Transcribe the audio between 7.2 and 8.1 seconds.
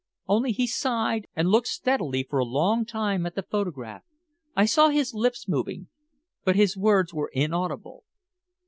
inaudible."